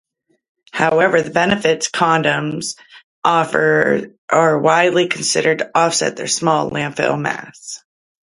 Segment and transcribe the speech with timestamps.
[0.71, 2.75] However, the benefits condoms
[3.23, 7.83] offer are widely considered to offset their small landfill mass.